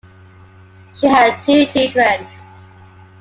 [0.95, 2.25] She had two children.